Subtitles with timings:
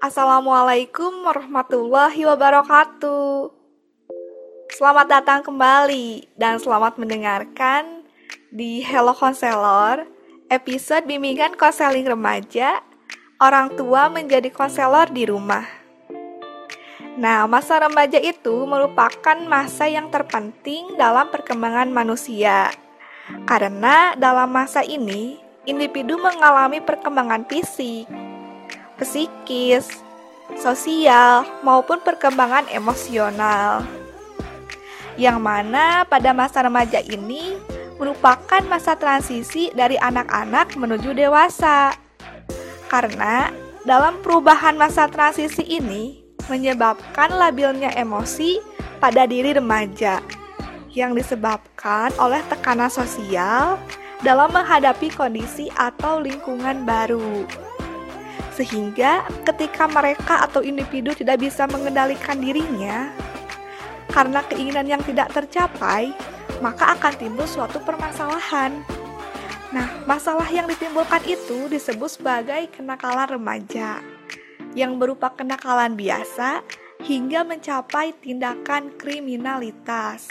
[0.00, 3.52] Assalamualaikum warahmatullahi wabarakatuh.
[4.72, 8.08] Selamat datang kembali dan selamat mendengarkan
[8.48, 10.08] di Hello Konselor,
[10.48, 12.80] episode bimbingan konseling remaja,
[13.44, 15.68] orang tua menjadi konselor di rumah.
[17.20, 22.72] Nah, masa remaja itu merupakan masa yang terpenting dalam perkembangan manusia.
[23.44, 25.36] Karena dalam masa ini,
[25.68, 28.29] individu mengalami perkembangan fisik,
[29.00, 29.88] psikis,
[30.60, 33.82] sosial, maupun perkembangan emosional.
[35.16, 37.56] Yang mana pada masa remaja ini
[38.00, 41.92] merupakan masa transisi dari anak-anak menuju dewasa.
[42.88, 43.52] Karena
[43.84, 48.60] dalam perubahan masa transisi ini menyebabkan labilnya emosi
[48.98, 50.20] pada diri remaja
[50.90, 53.78] yang disebabkan oleh tekanan sosial
[54.20, 57.46] dalam menghadapi kondisi atau lingkungan baru
[58.60, 63.08] sehingga ketika mereka atau individu tidak bisa mengendalikan dirinya
[64.12, 66.12] karena keinginan yang tidak tercapai,
[66.60, 68.84] maka akan timbul suatu permasalahan.
[69.72, 74.02] Nah, masalah yang ditimbulkan itu disebut sebagai kenakalan remaja,
[74.76, 76.60] yang berupa kenakalan biasa
[77.00, 80.26] hingga mencapai tindakan kriminalitas.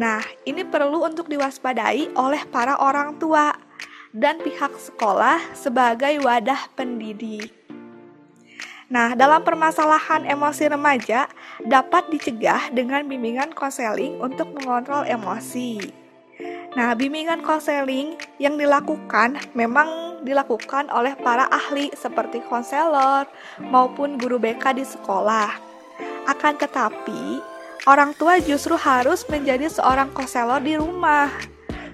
[0.00, 3.52] Nah, ini perlu untuk diwaspadai oleh para orang tua
[4.10, 7.54] dan pihak sekolah sebagai wadah pendidik.
[8.90, 11.30] Nah, dalam permasalahan emosi remaja
[11.62, 15.78] dapat dicegah dengan bimbingan konseling untuk mengontrol emosi.
[16.74, 23.30] Nah, bimbingan konseling yang dilakukan memang dilakukan oleh para ahli seperti konselor
[23.62, 25.54] maupun guru BK di sekolah.
[26.26, 27.38] Akan tetapi,
[27.86, 31.30] orang tua justru harus menjadi seorang konselor di rumah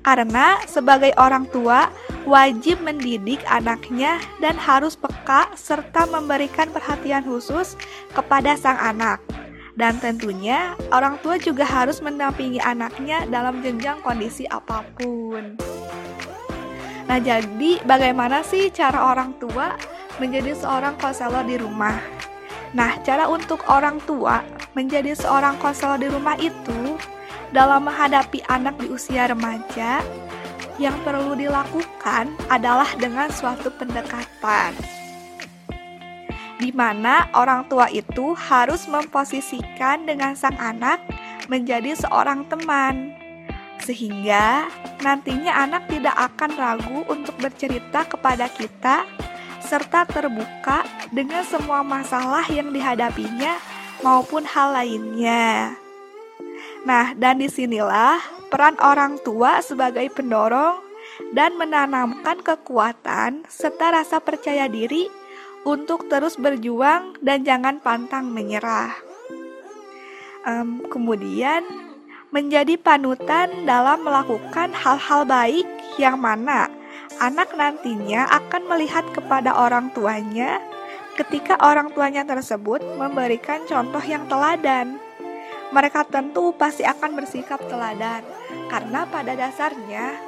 [0.00, 1.92] karena sebagai orang tua
[2.24, 7.76] wajib mendidik anaknya dan harus peka serta memberikan perhatian khusus
[8.12, 9.20] kepada sang anak.
[9.78, 15.56] Dan tentunya orang tua juga harus mendampingi anaknya dalam jenjang kondisi apa pun.
[17.08, 19.74] Nah, jadi bagaimana sih cara orang tua
[20.20, 21.96] menjadi seorang konselor di rumah?
[22.70, 24.44] Nah, cara untuk orang tua
[24.78, 26.94] menjadi seorang konselor di rumah itu
[27.50, 30.02] dalam menghadapi anak di usia remaja,
[30.80, 34.72] yang perlu dilakukan adalah dengan suatu pendekatan
[36.60, 41.00] di mana orang tua itu harus memposisikan dengan sang anak
[41.48, 43.16] menjadi seorang teman,
[43.80, 44.68] sehingga
[45.00, 49.08] nantinya anak tidak akan ragu untuk bercerita kepada kita
[49.64, 53.56] serta terbuka dengan semua masalah yang dihadapinya
[54.04, 55.74] maupun hal lainnya.
[56.88, 60.80] Nah, dan di sinilah peran orang tua sebagai pendorong
[61.36, 65.06] dan menanamkan kekuatan serta rasa percaya diri
[65.68, 68.96] untuk terus berjuang dan jangan pantang menyerah.
[70.48, 71.60] Um, kemudian,
[72.32, 75.66] menjadi panutan dalam melakukan hal-hal baik
[75.98, 76.70] yang mana
[77.18, 80.62] anak nantinya akan melihat kepada orang tuanya
[81.18, 84.96] ketika orang tuanya tersebut memberikan contoh yang teladan
[85.70, 88.26] mereka tentu pasti akan bersikap teladan
[88.66, 90.18] karena pada dasarnya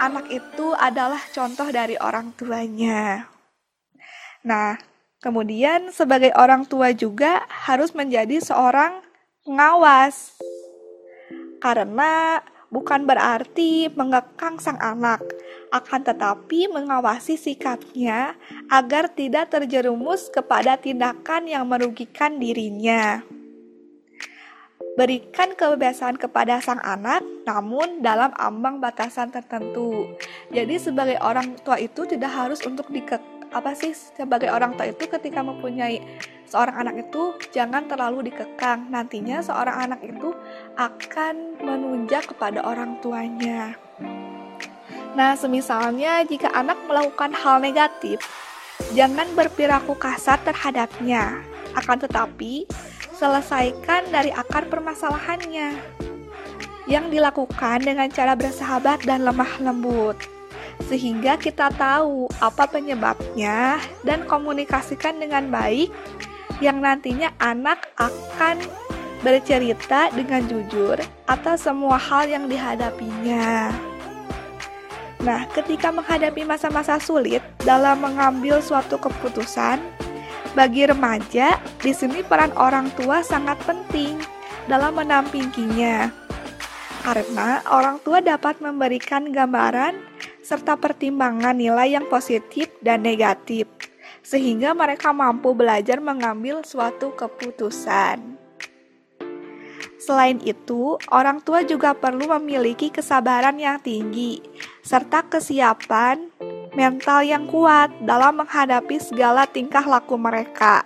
[0.00, 3.28] anak itu adalah contoh dari orang tuanya.
[4.42, 4.80] Nah,
[5.20, 9.04] kemudian sebagai orang tua juga harus menjadi seorang
[9.44, 10.40] pengawas.
[11.62, 15.22] Karena bukan berarti mengekang sang anak,
[15.70, 18.34] akan tetapi mengawasi sikapnya
[18.66, 23.22] agar tidak terjerumus kepada tindakan yang merugikan dirinya.
[24.92, 30.04] Berikan kebebasan kepada sang anak, namun dalam ambang batasan tertentu.
[30.52, 35.04] Jadi sebagai orang tua itu tidak harus untuk dikek apa sih sebagai orang tua itu
[35.08, 36.00] ketika mempunyai
[36.48, 38.92] seorang anak itu jangan terlalu dikekang.
[38.92, 40.36] Nantinya seorang anak itu
[40.76, 43.72] akan menunjak kepada orang tuanya.
[45.16, 48.20] Nah, semisalnya jika anak melakukan hal negatif,
[48.92, 51.40] jangan berperilaku kasar terhadapnya.
[51.72, 52.68] Akan tetapi,
[53.22, 55.78] selesaikan dari akar permasalahannya
[56.90, 60.18] yang dilakukan dengan cara bersahabat dan lemah lembut
[60.90, 65.94] sehingga kita tahu apa penyebabnya dan komunikasikan dengan baik
[66.58, 68.58] yang nantinya anak akan
[69.22, 70.98] bercerita dengan jujur
[71.30, 73.70] atas semua hal yang dihadapinya.
[75.22, 79.78] Nah, ketika menghadapi masa-masa sulit dalam mengambil suatu keputusan,
[80.52, 84.20] bagi remaja, di sini peran orang tua sangat penting
[84.68, 86.12] dalam menampinginya.
[87.02, 89.98] Karena orang tua dapat memberikan gambaran
[90.44, 93.66] serta pertimbangan nilai yang positif dan negatif,
[94.22, 98.38] sehingga mereka mampu belajar mengambil suatu keputusan.
[100.02, 104.42] Selain itu, orang tua juga perlu memiliki kesabaran yang tinggi
[104.82, 106.26] serta kesiapan
[106.72, 110.84] mental yang kuat dalam menghadapi segala tingkah laku mereka.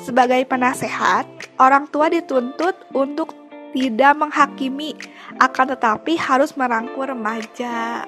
[0.00, 1.28] Sebagai penasehat,
[1.60, 3.36] orang tua dituntut untuk
[3.72, 4.96] tidak menghakimi,
[5.38, 8.04] akan tetapi harus merangkul remaja.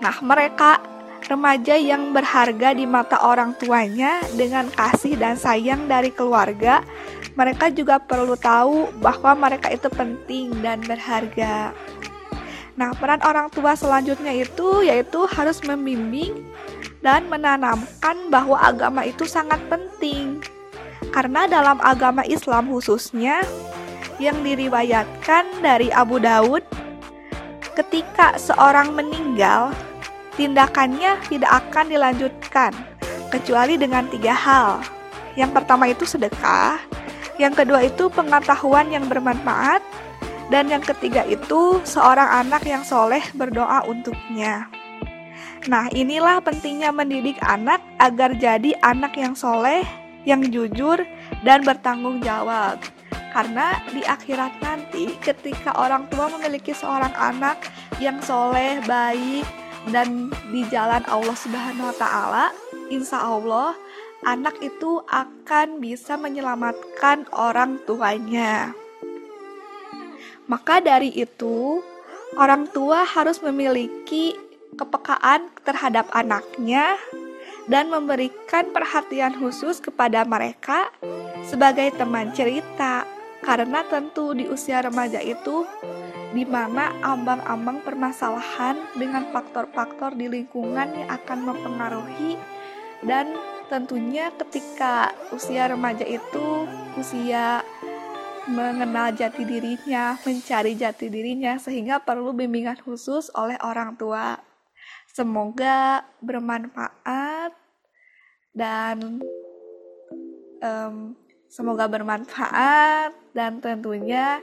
[0.00, 0.80] Nah, mereka
[1.28, 6.84] remaja yang berharga di mata orang tuanya dengan kasih dan sayang dari keluarga
[7.34, 11.74] mereka juga perlu tahu bahwa mereka itu penting dan berharga.
[12.74, 16.42] Nah, peran orang tua selanjutnya itu yaitu harus membimbing
[17.06, 20.42] dan menanamkan bahwa agama itu sangat penting.
[21.14, 23.46] Karena dalam agama Islam khususnya
[24.18, 26.66] yang diriwayatkan dari Abu Daud,
[27.78, 29.70] ketika seorang meninggal,
[30.34, 32.72] tindakannya tidak akan dilanjutkan
[33.30, 34.82] kecuali dengan tiga hal.
[35.38, 36.78] Yang pertama itu sedekah,
[37.38, 39.82] yang kedua itu pengetahuan yang bermanfaat,
[40.52, 44.68] dan yang ketiga itu seorang anak yang soleh berdoa untuknya.
[45.64, 49.80] Nah, inilah pentingnya mendidik anak agar jadi anak yang soleh,
[50.28, 51.00] yang jujur,
[51.40, 52.76] dan bertanggung jawab.
[53.32, 57.64] Karena di akhirat nanti, ketika orang tua memiliki seorang anak
[57.96, 59.48] yang soleh, baik,
[59.88, 62.46] dan di jalan Allah Subhanahu wa Ta'ala,
[62.92, 63.72] insya Allah
[64.28, 68.83] anak itu akan bisa menyelamatkan orang tuanya.
[70.44, 71.80] Maka dari itu,
[72.36, 74.36] orang tua harus memiliki
[74.74, 76.98] kepekaan terhadap anaknya
[77.70, 80.92] dan memberikan perhatian khusus kepada mereka
[81.48, 83.08] sebagai teman cerita.
[83.44, 85.68] Karena tentu di usia remaja itu
[86.32, 92.40] di mana ambang-ambang permasalahan dengan faktor-faktor di lingkungan yang akan mempengaruhi
[93.04, 93.36] dan
[93.68, 97.60] tentunya ketika usia remaja itu usia
[98.48, 104.36] mengenal jati dirinya, mencari jati dirinya, sehingga perlu bimbingan khusus oleh orang tua.
[105.14, 107.54] Semoga bermanfaat
[108.52, 109.22] dan
[110.60, 111.14] um,
[111.46, 114.42] semoga bermanfaat dan tentunya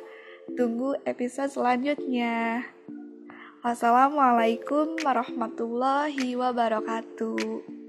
[0.55, 2.65] tunggu episode selanjutnya.
[3.61, 7.80] Wassalamualaikum warahmatullahi wabarakatuh.